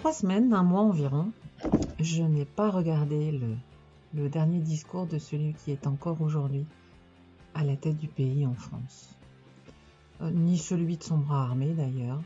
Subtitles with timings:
[0.00, 1.30] trois semaines, un mois environ,
[1.98, 3.38] je n'ai pas regardé
[4.14, 6.64] le, dernier discours de celui qui est encore aujourd'hui
[7.52, 9.14] à la tête du pays en France.
[10.22, 12.18] Euh, ni celui de son bras armé d'ailleurs,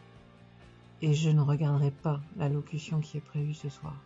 [1.03, 3.97] et je ne regarderai pas l'allocution qui est prévue ce soir.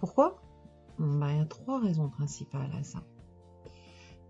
[0.00, 0.42] Pourquoi?
[0.98, 3.00] Bah, Il y a trois raisons principales à ça.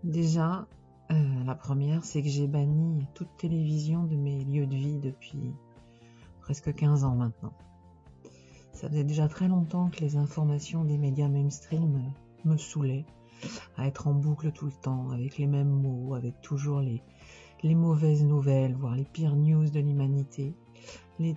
[0.03, 0.67] Déjà,
[1.09, 5.55] euh, la première, c'est que j'ai banni toute télévision de mes lieux de vie depuis
[6.41, 7.53] presque 15 ans maintenant.
[8.81, 12.01] Ça faisait déjà très longtemps que les informations des médias mainstream
[12.45, 13.05] me saoulaient,
[13.77, 18.23] à être en boucle tout le temps, avec les mêmes mots, avec toujours les, mauvaises
[18.23, 20.55] nouvelles, voire les pires news de l'humanité.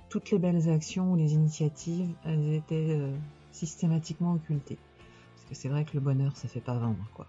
[0.08, 3.14] Toutes les belles actions ou les initiatives, elles étaient euh,
[3.52, 4.78] systématiquement occultées.
[5.34, 7.26] Parce que c'est vrai que le bonheur, ça fait pas vendre, quoi.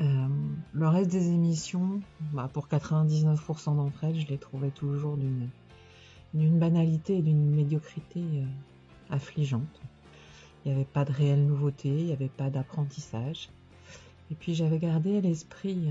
[0.00, 0.28] Euh,
[0.72, 2.00] le reste des émissions,
[2.32, 8.44] bah, pour 99% d'entre elles, je les trouvais toujours d'une banalité et d'une médiocrité euh,
[9.10, 9.80] affligeante.
[10.64, 13.48] Il n'y avait pas de réelle nouveauté, il n'y avait pas d'apprentissage.
[14.30, 15.90] Et puis j'avais gardé à l'esprit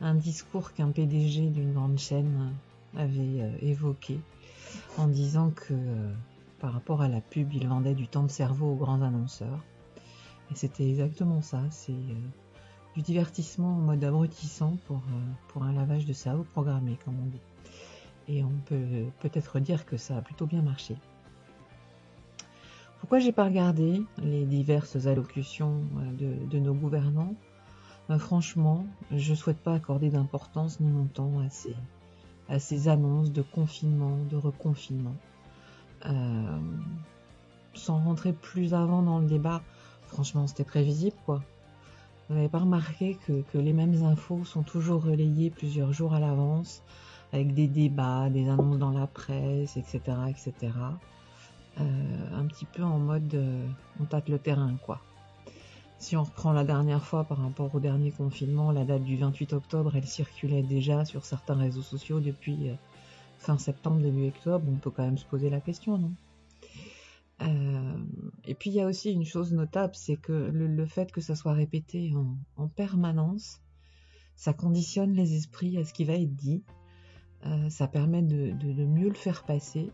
[0.00, 2.52] un, discours qu'un PDG d'une grande chaîne
[2.96, 4.20] avait euh, évoqué
[4.98, 6.12] en disant que euh,
[6.58, 9.64] par rapport à la pub, il vendait du temps de cerveau aux grands annonceurs.
[10.50, 12.14] Et c'était exactement ça, c'est euh,
[12.94, 15.00] du divertissement en mode abrutissant pour,
[15.48, 17.40] pour un lavage de cerveau programmé, comme on dit.
[18.28, 20.96] Et on peut peut-être dire que ça a plutôt bien marché.
[23.12, 25.82] Pourquoi j'ai pas regardé les diverses allocutions
[26.18, 27.34] de, de nos gouvernants?
[28.08, 31.30] Ben, Franchement, je souhaite pas accorder d'importance ni mon temps
[32.48, 35.14] à ces, annonces de confinement, de reconfinement.
[36.06, 36.58] Euh,
[37.74, 39.60] sans rentrer plus avant dans le débat,
[40.06, 41.42] franchement, c'était prévisible, quoi.
[42.30, 46.18] Vous n'avez pas remarqué que, que, les mêmes infos sont toujours relayées plusieurs jours à
[46.18, 46.82] l'avance,
[47.34, 51.21] avec des débats, des annonces dans la presse, etc., etc euh,
[51.78, 53.66] un petit peu en mode euh,
[54.00, 55.00] on tâte le terrain quoi.
[55.98, 59.52] Si on reprend la dernière fois par rapport au dernier confinement, la date du 28
[59.52, 62.74] octobre, elle circulait déjà sur certains réseaux sociaux depuis euh,
[63.38, 66.12] fin septembre, début octobre, on peut quand même se poser la question, non?
[67.42, 68.04] Euh,
[68.44, 71.36] Et puis il y a aussi une chose notable, c'est que le, fait que ça
[71.36, 73.60] soit répété en, en, permanence,
[74.34, 76.64] ça conditionne les esprits à ce qui va être dit,
[77.46, 79.90] euh, ça permet de mieux le faire passer,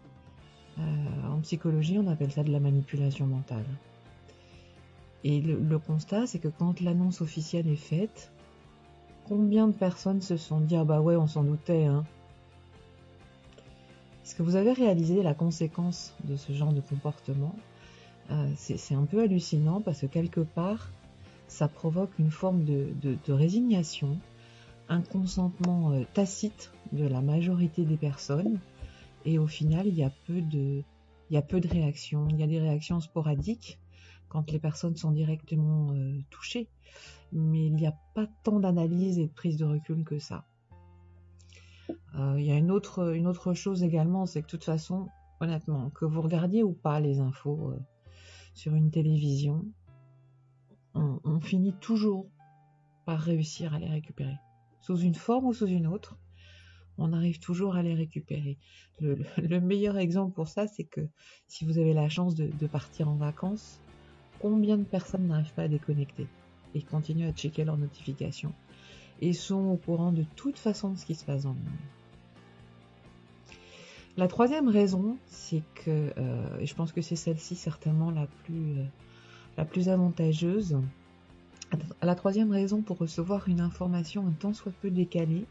[0.79, 3.65] euh, en psychologie, on appelle ça de la manipulation mentale.
[5.25, 8.31] Et le, constat, c'est que quand l'annonce officielle est faite,
[9.27, 12.05] combien de personnes se sont dit ah bah ouais, on s'en doutait, hein.
[14.25, 17.55] Est-ce que vous avez réalisé la conséquence de ce genre de comportement?
[18.31, 20.91] Euh, C'est un peu hallucinant parce que quelque part,
[21.49, 24.19] ça provoque une forme de résignation,
[24.89, 28.59] un consentement euh, tacite de la majorité des personnes
[29.25, 30.83] et au final, il y a peu de,
[31.31, 32.29] il y a peu de réactions.
[32.29, 33.79] Il y a des réactions sporadiques
[34.29, 36.69] quand les personnes sont directement euh, touchées,
[37.33, 40.45] mais il n'y a pas tant d'analyse et de prise de recul que ça.
[42.15, 45.09] Euh, il y a une autre, une autre chose également, c'est que de toute façon,
[45.41, 47.79] honnêtement, que vous regardiez ou pas les infos euh,
[48.53, 49.65] sur une télévision,
[50.95, 52.29] on, on finit toujours
[53.07, 54.37] par réussir à les récupérer,
[54.81, 56.19] sous une forme ou sous une autre
[56.99, 58.59] on arrive toujours à les récupérer.
[59.01, 61.09] Le, le, le meilleur exemple pour ça, c'est que
[61.47, 63.81] si vous avez la chance de, de, partir en vacances,
[64.41, 66.27] combien de personnes n'arrivent pas à déconnecter
[66.75, 68.53] et continuent à checker leurs notifications
[69.21, 71.79] et sont au courant de toute façon de ce qui se passe dans le monde.
[74.17, 78.79] La troisième raison, c'est que, euh, et je pense que c'est celle-ci certainement la plus,
[78.79, 78.85] euh,
[79.57, 80.77] la plus avantageuse,
[82.03, 85.47] la troisième raison pour recevoir une information un tant soit peu décalée,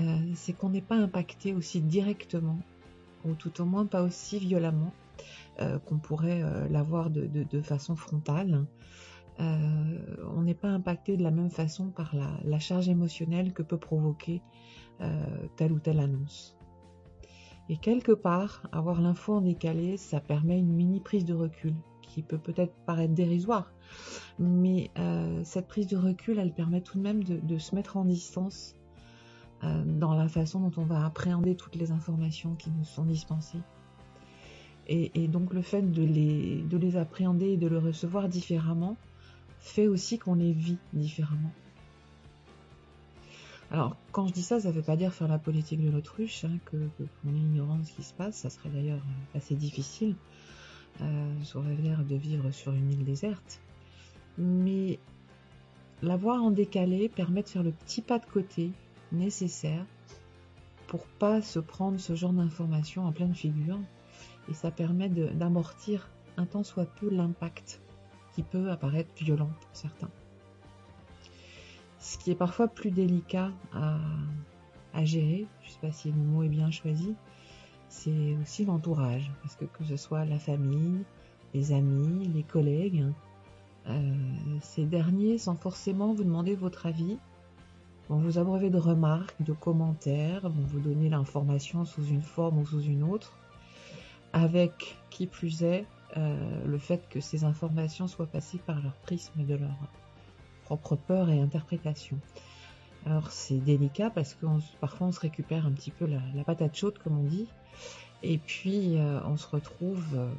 [0.00, 2.58] euh, c'est qu'on n'est pas impacté aussi directement,
[3.24, 4.92] ou tout au moins pas aussi violemment
[5.60, 8.64] euh, qu'on pourrait euh, l'avoir de, façon frontale.
[9.40, 12.14] On n'est pas impacté de la même façon par
[12.44, 14.42] la, charge émotionnelle que peut provoquer
[15.54, 16.56] telle ou telle annonce.
[17.68, 22.22] Et quelque part, avoir l'info en décalé, ça permet une mini prise de recul qui
[22.22, 23.72] peut peut-être paraître dérisoire,
[24.40, 24.90] mais
[25.44, 28.74] cette prise de recul, elle permet tout de même de se mettre en distance
[29.64, 33.60] euh, dans la façon dont on va appréhender toutes les informations qui nous sont dispensées.
[34.90, 38.96] Et, donc le fait de les, de les appréhender et de le recevoir différemment
[39.58, 41.52] fait aussi qu'on les vit différemment.
[43.70, 46.44] Alors, quand je dis ça, ça ne veut pas dire faire la politique de l'autruche,
[46.44, 49.02] hein, que, qu'on est ignorant de ce qui se passe, ça serait d'ailleurs
[49.34, 50.14] assez difficile.
[51.02, 53.60] Euh, J'aurais l'air de vivre sur une île déserte.
[54.38, 54.98] Mais
[56.02, 58.72] l'avoir en décalé permet de faire le petit pas de côté
[59.12, 59.84] nécessaire
[60.86, 63.78] pour pas se prendre ce genre d'informations en pleine figure
[64.48, 67.82] et ça permet d'amortir un tant soit peu l'impact
[68.34, 70.10] qui peut apparaître violent pour certains.
[71.98, 76.42] Ce qui est parfois plus délicat à, gérer, je ne sais pas si le mot
[76.42, 77.14] est bien choisi,
[77.88, 81.04] c'est aussi l'entourage, parce que que ce soit la famille,
[81.54, 83.04] les amis, les collègues,
[83.88, 84.14] euh,
[84.60, 87.18] ces derniers, sans forcément vous demander votre avis,
[88.08, 92.66] vont vous abreuver de remarques, de commentaires, vont vous donner l'information sous une forme ou
[92.66, 93.32] sous une autre,
[94.32, 95.84] avec, qui plus est,
[96.16, 99.76] euh, le fait que ces informations soient passées par leur prisme de leur
[100.64, 102.18] propre peur et interprétation.
[103.06, 104.46] Alors c'est délicat parce que
[104.80, 107.46] parfois on se récupère un petit peu la, patate chaude comme on dit,
[108.22, 110.30] et puis euh, on se retrouve euh,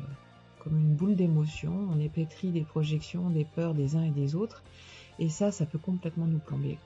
[0.60, 4.36] comme une boule d'émotions, on est pétri des projections, des peurs des uns et des
[4.36, 4.64] autres,
[5.20, 6.78] et ça, ça peut complètement nous plomber.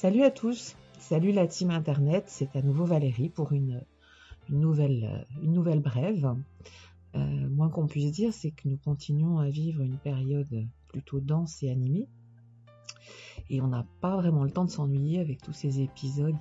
[0.00, 3.82] Salut à tous, salut la team internet, c'est à nouveau Valérie pour une,
[4.48, 5.26] nouvelle,
[5.80, 6.36] brève.
[7.16, 11.64] Euh, moins qu'on puisse dire, c'est que nous continuons à vivre une période plutôt dense
[11.64, 12.06] et animée.
[13.50, 16.36] Et on n'a pas vraiment le temps de s'ennuyer avec tous ces épisodes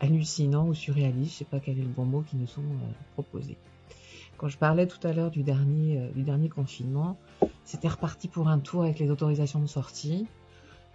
[0.00, 2.92] hallucinants ou surréalistes, je sais pas quel est le bon mot, qui nous sont euh,
[3.12, 3.58] proposés.
[4.38, 7.16] Quand je parlais tout à l'heure euh, du dernier confinement,
[7.64, 10.26] c'était reparti pour un tour avec les autorisations de sortie.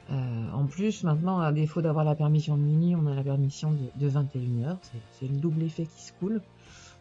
[0.09, 3.71] Euh, en plus, maintenant, à défaut d'avoir la permission de minuit, on a la permission
[3.71, 4.77] de, 21h.
[5.11, 6.41] C'est le double effet qui se coule.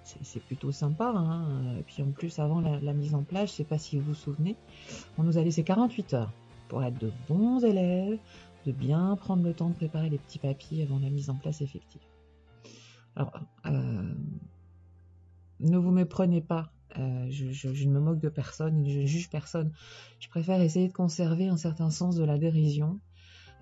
[0.04, 1.12] C'est plutôt sympa.
[1.16, 1.44] Hein.
[1.78, 4.14] Et puis en plus, avant la, mise en place, je sais pas si vous vous
[4.14, 4.56] souvenez,
[5.18, 6.32] on nous a laissé 48 heures
[6.68, 8.18] pour être de bons élèves,
[8.66, 11.60] de bien prendre le temps de préparer les petits papiers avant la mise en place
[11.60, 12.00] effective.
[13.16, 13.32] Alors,
[13.66, 14.14] euh,
[15.60, 16.70] ne vous méprenez pas.
[16.98, 19.72] Euh, je, ne me moque de personne, je ne juge personne.
[20.18, 23.00] Je préfère essayer de conserver un certain sens de la dérision,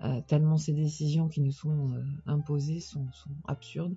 [0.03, 3.07] euh, tellement ces décisions qui nous sont euh, imposées sont,
[3.47, 3.95] absurdes,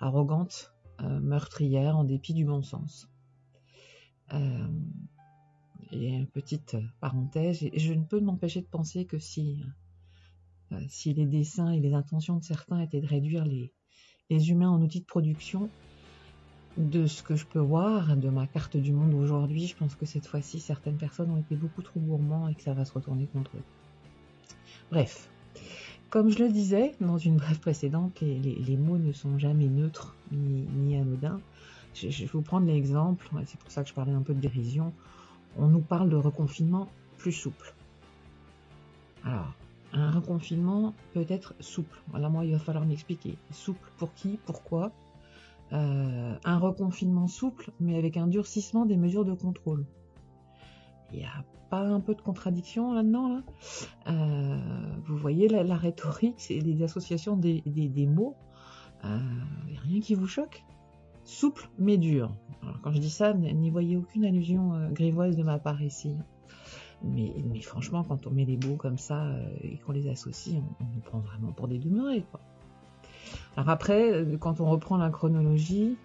[0.00, 3.08] arrogantes, meurtrières, en dépit du bon sens.
[5.90, 9.64] et une petite parenthèse, je ne peux m'empêcher de penser que si,
[10.70, 13.72] les dessins et les intentions de certains étaient de réduire les,
[14.30, 15.68] les humains en outils de production,
[16.76, 20.06] de ce que je peux voir de ma carte du monde aujourd'hui, je pense que
[20.06, 23.26] cette fois-ci, certaines personnes ont été beaucoup trop gourmands et que ça va se retourner
[23.26, 23.62] contre eux.
[24.90, 25.28] Bref,
[26.10, 30.96] comme je le disais dans une brève précédente, les, mots ne sont jamais neutres ni,
[30.96, 31.40] anodins.
[31.94, 34.40] Je, je, vais vous prendre l'exemple, c'est pour ça que je parlais un peu de
[34.40, 34.92] dérision.
[35.58, 37.74] On nous parle de reconfinement plus souple.
[39.24, 39.54] Alors,
[39.92, 42.00] un reconfinement peut être souple.
[42.08, 43.36] Voilà, moi, il va falloir m'expliquer.
[43.50, 44.38] Souple pour qui?
[44.46, 44.90] Pourquoi?
[45.72, 49.86] Euh, un reconfinement souple, mais avec un durcissement des mesures de contrôle.
[51.12, 53.42] Il n'y a pas un peu de contradiction là-dedans là,
[54.08, 54.58] euh,
[55.06, 58.36] Vous voyez la, rhétorique, c'est des associations des, mots.
[59.04, 59.18] Euh,
[59.82, 60.62] rien qui vous choque?
[61.24, 62.34] Souple mais dur.
[62.82, 66.14] quand je dis ça, n'y voyez aucune allusion grivoise de ma part ici.
[67.02, 67.32] Mais,
[67.62, 69.32] franchement, quand on met les mots comme ça
[69.62, 72.40] et qu'on les associe, on, nous prend vraiment pour des demeurés, quoi.
[73.56, 75.96] Alors après, euh, quand on reprend la chronologie,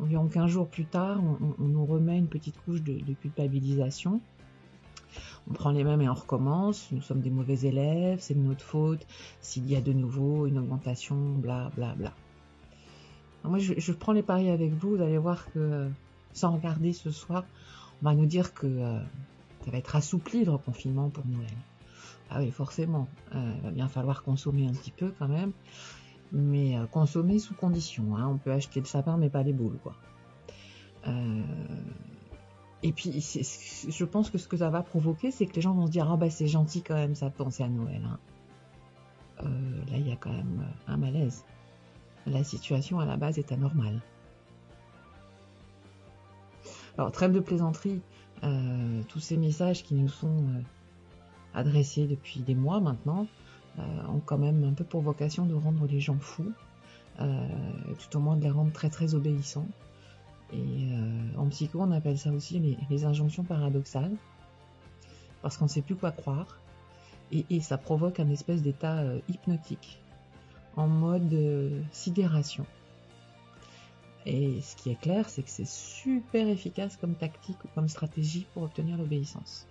[0.00, 1.20] environ 15 jours plus tard,
[1.58, 4.20] on, nous remet une petite couche de, culpabilisation.
[5.48, 6.88] On prend les mêmes et on recommence.
[6.90, 9.06] Nous sommes des mauvais élèves, c'est de notre faute.
[9.40, 12.12] S'il y a de nouveau une augmentation, bla bla bla.
[13.44, 14.96] moi, je, prends les paris avec vous.
[14.96, 15.88] Vous allez voir que,
[16.32, 17.44] sans regarder ce soir,
[18.02, 18.98] on va nous dire que euh,
[19.64, 21.46] ça va être assoupli le confinement pour Noël.
[22.28, 23.06] Ah oui, forcément.
[23.34, 25.52] Euh, il va bien falloir consommer un petit peu quand même
[26.32, 28.16] mais euh, consommer sous condition.
[28.16, 28.28] Hein.
[28.28, 29.94] On peut acheter le sapin, mais pas les boules, quoi.
[31.06, 31.42] Euh,
[32.82, 35.86] et puis, je pense que ce que ça va provoquer, c'est que les gens vont
[35.86, 38.02] se dire ah bah c'est gentil quand même ça de penser à Noël.
[38.04, 38.18] Hein.
[39.44, 41.44] Euh, là, il y a quand même un malaise.
[42.26, 44.00] La situation à la base est anormale.
[46.98, 48.00] Alors, trêve de plaisanterie,
[49.08, 50.44] tous ces messages qui nous sont
[51.54, 53.45] adressés depuis des mois maintenant, euh,
[53.78, 56.52] ont quand même un peu pour vocation de rendre les gens fous,
[57.20, 57.48] euh,
[57.98, 59.68] tout au moins de les rendre très très obéissants.
[60.52, 64.16] Et euh, en psycho, on appelle ça aussi les, injonctions paradoxales,
[65.42, 66.58] parce qu'on ne sait plus quoi croire,
[67.32, 69.98] et, ça provoque un espèce d'état hypnotique,
[70.76, 71.34] en mode
[71.90, 72.64] sidération.
[74.26, 78.46] Et ce qui est clair, c'est que c'est super efficace comme tactique ou comme stratégie
[78.54, 79.66] pour obtenir l'obéissance.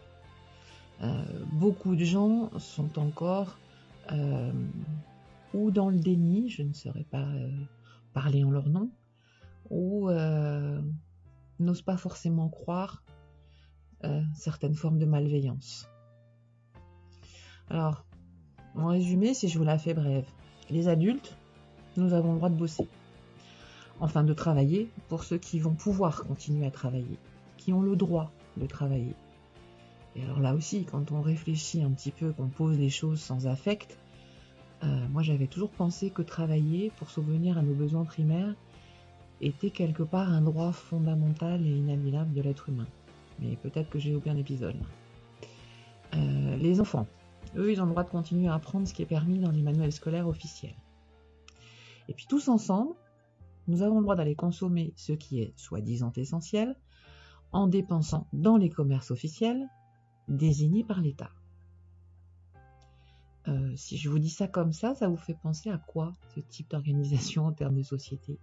[1.54, 3.58] beaucoup de gens sont encore
[4.12, 4.52] euh,
[5.54, 7.50] ou dans le déni, je ne saurais pas euh,
[8.14, 8.90] parler en leur nom,
[9.70, 10.82] ou euh,
[11.60, 13.04] n'osent pas forcément croire
[14.36, 15.90] certaines formes de malveillance.
[17.72, 18.06] Alors,
[18.76, 20.28] en résumé, si je vous la fais brève,
[20.70, 21.36] les adultes,
[21.98, 22.88] nous avons le droit de bosser.
[24.00, 27.18] enfin de travailler pour ceux qui vont pouvoir continuer à travailler,
[27.58, 29.16] qui ont le droit de travailler.
[30.15, 33.48] Et alors là aussi, quand on réfléchit un petit peu, qu'on pose les choses sans
[33.48, 33.98] affect,
[34.84, 38.55] euh, moi j'avais toujours pensé que travailler pour subvenir à nos besoins primaires
[39.41, 42.88] était quelque part un droit fondamental et inaliénable de l'être humain.
[43.39, 44.77] Mais peut-être que j'ai loupé un épisode.
[46.13, 47.07] Euh, les enfants,
[47.57, 49.62] eux, ils ont le droit de continuer à apprendre ce qui est permis dans les
[49.62, 50.75] manuels scolaires officiels.
[52.07, 52.93] Et puis tous ensemble,
[53.67, 56.75] nous avons le droit d'aller consommer ce qui est soi-disant essentiel
[57.51, 59.67] en dépensant dans les commerces officiels
[60.27, 61.32] désignés par l'État.
[63.48, 66.39] Euh, si je vous dis ça comme ça, ça vous fait penser à quoi ce
[66.39, 68.39] type d'organisation en termes de société?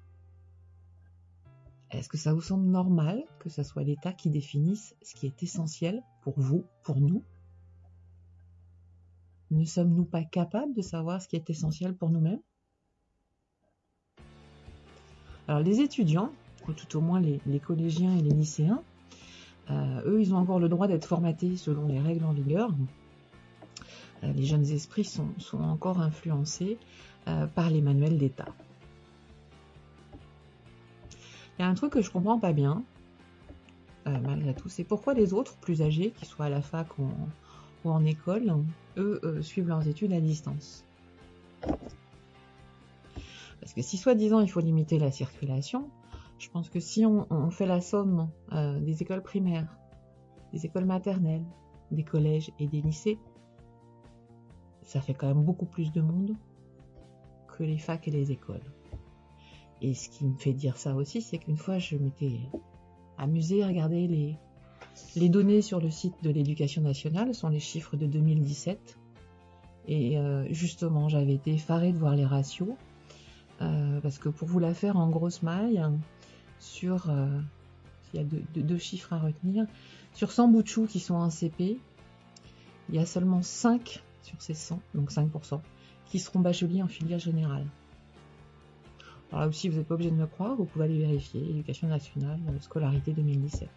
[1.90, 5.42] Est-ce que ça vous semble normal que ce soit l'État qui définisse ce qui est
[5.42, 7.22] essentiel pour vous, pour nous?
[9.50, 12.40] Ne sommes-nous pas capables de savoir ce qui est essentiel pour nous-mêmes?
[15.48, 16.32] Alors les étudiants,
[16.66, 18.82] ou tout au moins les, collégiens et les lycéens,
[19.71, 22.71] eux, ils ont encore le droit d'être formatés selon les règles en vigueur.
[24.25, 26.78] Euh, les jeunes esprits sont, encore influencés
[27.28, 28.49] euh, par les manuels d'État.
[31.59, 32.83] Il y a un truc que je comprends pas bien,
[34.04, 37.09] malgré tout, c'est pourquoi les autres, plus âgés, qu'ils soient à la fac ou
[37.85, 38.52] en école,
[38.97, 40.85] eux, suivent leurs études à distance.
[43.61, 45.88] Parce que si soi-disant il faut limiter la circulation,
[46.42, 49.78] je pense que si on, fait la somme euh, des écoles primaires,
[50.52, 51.44] des écoles maternelles,
[51.92, 53.20] des collèges et des lycées,
[54.82, 56.34] ça fait quand même beaucoup plus de monde
[57.46, 58.64] que les facs et les écoles.
[59.82, 62.40] Et ce qui me fait dire ça aussi, c'est qu'une fois je m'étais
[63.18, 64.08] amusée à regarder
[65.14, 68.99] les, données sur le site de l'éducation nationale, ce sont les chiffres de 2017.
[69.87, 72.75] Et euh, justement, j'avais été effarée de voir les ratios.
[73.61, 75.80] Euh, parce que pour vous la faire en grosse maille,
[76.62, 77.26] sur, euh,
[78.14, 79.66] y a deux, chiffres à retenir,
[80.14, 81.78] sur 100 bouts qui sont en CP,
[82.88, 85.61] il y a seulement 5 sur ces 100, donc 5%,
[86.07, 87.66] qui seront bacheliers en filière générale.
[89.31, 91.88] Alors là aussi, vous n'êtes pas obligé de me croire, vous pouvez aller vérifier, éducation
[91.88, 93.69] nationale, euh, scolarité 2017.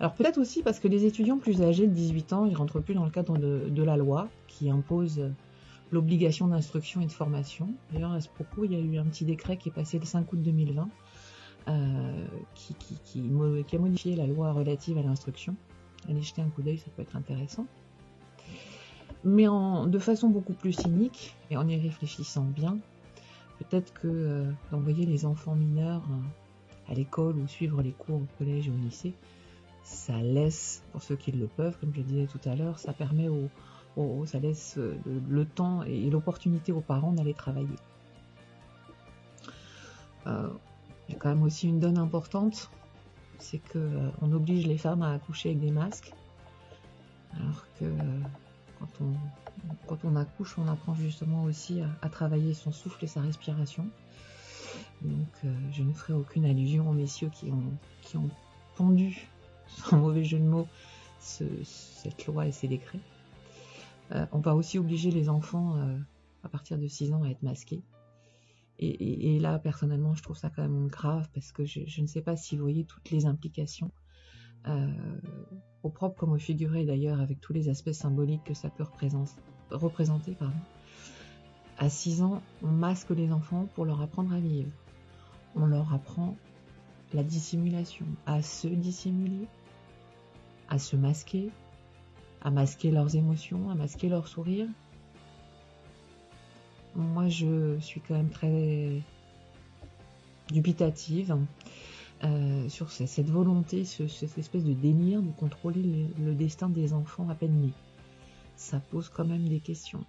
[0.00, 2.94] Alors peut-être aussi parce que les étudiants plus âgés de 18 ans, ils rentrent plus
[2.94, 5.30] dans le cadre de la loi qui impose
[5.90, 7.68] l'obligation d'instruction et de formation.
[7.92, 10.04] D'ailleurs, à ce propos, il y a eu un petit décret qui est passé le
[10.04, 10.88] 5 août 2020
[11.68, 13.22] euh, qui,
[13.72, 15.56] a modifié la loi relative à l'instruction.
[16.08, 17.66] Allez jeter un coup d'œil, ça peut être intéressant.
[19.24, 22.78] Mais en, de façon beaucoup plus cynique, et en y réfléchissant bien,
[23.58, 28.26] peut-être que euh, d'envoyer les enfants mineurs euh, à l'école ou suivre les cours au
[28.36, 29.14] collège et au lycée,
[29.82, 32.92] ça laisse, pour ceux qui le peuvent, comme je le disais tout à l'heure, ça
[32.92, 33.48] permet aux,
[33.96, 34.98] Oh, ça laisse euh,
[35.28, 37.76] le, temps et l'opportunité aux parents d'aller travailler.
[40.26, 40.48] Euh,
[41.08, 42.70] il y a quand même aussi une donne importante,
[43.38, 46.12] c'est qu'on euh, oblige les femmes à accoucher avec des masques,
[47.34, 47.84] alors que
[49.88, 53.86] quand on, accouche, on apprend justement aussi à, travailler son souffle et sa respiration.
[55.02, 57.50] Donc je ne ferai aucune allusion aux messieurs qui
[58.16, 58.28] ont,
[58.76, 59.28] pondu,
[59.68, 60.68] sans mauvais jeu de mots,
[61.20, 63.00] cette loi et ces décrets.
[64.12, 65.98] Euh, on va aussi obliger les enfants euh,
[66.42, 67.82] à partir de 6 ans à être masqués.
[68.80, 72.36] Et, là, personnellement, je trouve ça quand même grave parce que je, ne sais pas
[72.36, 73.92] si vous voyez toutes les implications,
[74.66, 74.90] euh,
[75.84, 78.84] au propre comme au figuré d'ailleurs, avec tous les aspects symboliques que ça peut
[79.70, 80.36] représenter.
[81.78, 84.70] À 6 ans, on masque les enfants pour leur apprendre à vivre.
[85.54, 86.36] On leur apprend
[87.12, 89.46] la dissimulation, à se dissimuler,
[90.68, 91.50] à se masquer,
[92.44, 94.68] à masquer leurs émotions, à masquer leurs sourires.
[96.94, 99.02] Moi, je suis quand même très
[100.52, 101.36] dubitative
[102.22, 107.34] euh, sur cette volonté, cette espèce de délire de contrôler le, destin des enfants à
[107.34, 107.72] peine nés.
[108.56, 110.04] Ça pose quand même des questions.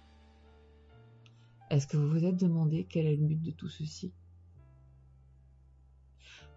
[1.70, 4.12] Est-ce que vous vous êtes demandé quel est le but de tout ceci?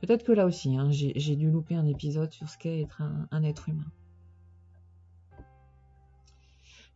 [0.02, 3.44] Peut-être que là aussi, hein, j'ai dû louper un épisode sur ce qu'est être un
[3.44, 3.92] être humain.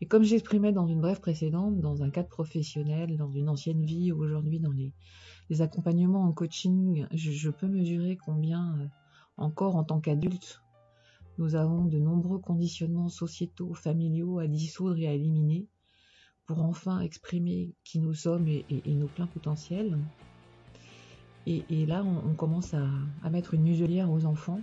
[0.04, 4.12] Et comme j'exprimais dans une brève précédente, dans un cadre professionnel, dans une ancienne vie,
[4.12, 4.92] ou aujourd'hui dans les,
[5.62, 8.88] accompagnements en coaching, je, peux mesurer combien, euh,
[9.38, 10.62] encore en tant qu'adulte,
[11.38, 15.70] nous avons de nombreux conditionnements sociétaux, familiaux à dissoudre et à éliminer
[16.48, 19.98] pour enfin exprimer qui nous sommes et, nos pleins potentiels.
[21.48, 24.60] Et, là, on, commence à, mettre une muselière aux enfants.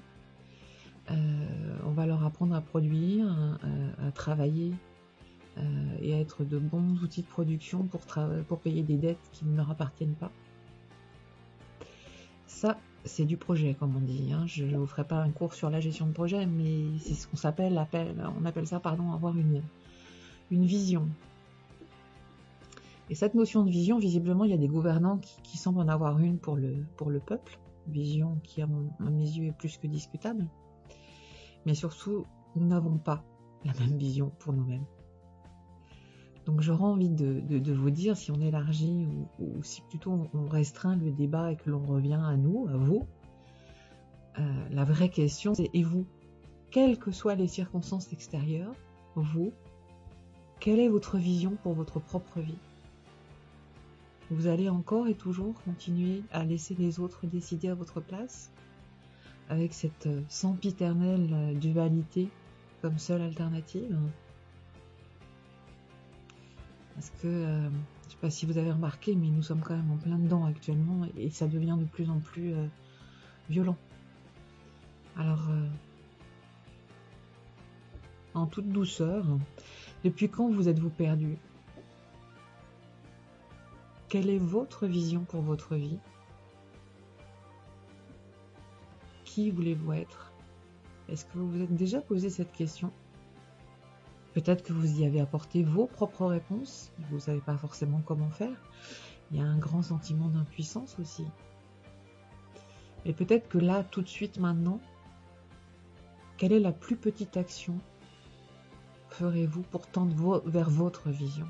[1.11, 3.59] Euh, on va leur apprendre à produire,
[4.03, 4.75] à travailler,
[5.59, 9.71] euh, et être de bons outils de production pour, payer des dettes qui ne leur
[9.71, 10.31] appartiennent pas.
[12.47, 14.33] Ça, c'est du projet, comme on dit.
[14.33, 14.47] Hein.
[14.47, 17.27] Je ne vous ferai pas un cours sur la gestion de projet, mais c'est ce
[17.27, 17.85] qu'on s'appelle,
[18.41, 19.63] on appelle ça, pardon, avoir une,
[20.51, 21.09] vision.
[23.09, 26.19] Et cette notion de vision, visiblement, il y a des gouvernants qui, semblent en avoir
[26.19, 27.59] une pour le peuple.
[27.89, 28.69] Vision qui, à,
[29.01, 30.47] mes yeux, est plus que discutable.
[31.67, 32.27] Mais surtout,
[32.57, 33.25] nous n'avons pas
[33.65, 34.85] la même vision pour nous-mêmes.
[36.51, 39.07] Donc j'aurais envie de, vous dire, si on élargit
[39.39, 43.07] ou, si plutôt on restreint le débat et que l'on revient à nous, à vous,
[44.41, 46.07] euh, la vraie question c'est et vous
[46.73, 48.75] Quelles que soient les circonstances extérieures,
[49.15, 49.53] vous,
[50.59, 52.59] quelle est votre vision pour votre propre vie?
[54.29, 58.51] Vous allez encore et toujours continuer à laisser les autres décider à votre place?
[59.51, 62.29] Avec cette euh, sempiternelle euh, dualité
[62.83, 63.97] comme seule alternative
[67.01, 69.75] parce que, euh, je ne sais pas si vous avez remarqué, mais nous sommes quand
[69.75, 72.67] même en plein dedans actuellement et ça devient de plus en plus euh,
[73.49, 73.79] violent.
[75.17, 75.67] Alors, euh,
[78.35, 79.25] en toute douceur,
[80.05, 81.39] depuis quand vous êtes-vous perdu?
[84.11, 85.97] Quelle est votre vision pour votre vie?
[89.25, 90.33] Qui voulez-vous être?
[91.09, 92.93] Est-ce que vous vous êtes déjà posé cette question?
[94.35, 98.31] Peut-être que vous y avez apporté vos propres réponses, vous ne savez pas forcément comment
[98.31, 98.57] faire.
[99.31, 101.25] Il y a un grand sentiment d'impuissance aussi.
[103.05, 104.81] Et peut-être que là, tout de suite, maintenant,
[106.37, 107.79] quelle est la plus petite action
[109.11, 111.47] ferez-vous pour tendre vers votre vision?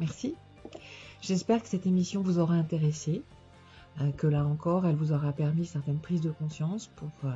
[0.00, 0.34] Merci.
[1.20, 3.22] J'espère que cette émission vous aura intéressé,
[4.00, 7.32] euh, que là encore, elle vous aura permis certaines prises de conscience pour euh,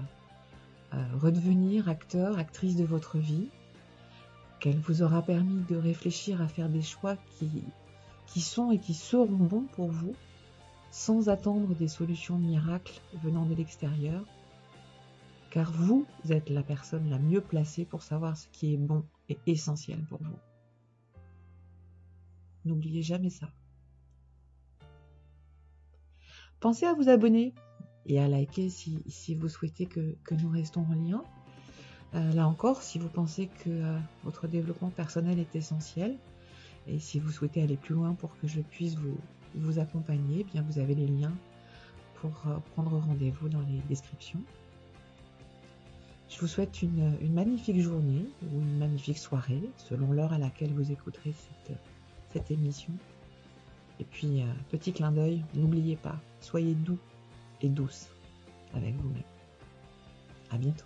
[0.92, 3.48] redevenir acteur, actrice de votre vie,
[4.60, 7.62] qu'elle vous aura permis de réfléchir à faire des choix qui,
[8.26, 10.14] qui sont et qui seront bons pour vous,
[10.90, 14.24] sans attendre des solutions miracles venant de l'extérieur,
[15.50, 19.38] car vous êtes la personne la mieux placée pour savoir ce qui est bon et
[19.46, 20.38] essentiel pour vous.
[22.64, 23.48] N'oubliez jamais ça.
[26.60, 27.54] Pensez à vous abonner
[28.06, 31.24] et à liker si, vous souhaitez que, nous restons en lien.
[32.14, 36.16] Euh, là encore, si vous pensez que euh, votre développement personnel est essentiel
[36.86, 38.96] et si vous souhaitez aller plus loin pour que je puisse
[39.54, 41.34] vous, accompagner, eh bien vous avez les liens
[42.16, 44.40] pour euh, prendre rendez-vous dans les descriptions.
[46.28, 50.92] Je vous souhaite une, magnifique journée ou une magnifique soirée, selon l'heure à laquelle vous
[50.92, 51.32] écouterez
[52.32, 52.92] cette émission.
[54.00, 56.98] Et puis, petit clin d'œil, n'oubliez pas, soyez doux
[57.62, 58.08] et douce
[58.74, 59.22] avec vous-même.
[60.50, 60.84] À bientôt.